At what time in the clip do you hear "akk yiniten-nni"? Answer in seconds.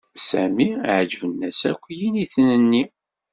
1.71-2.83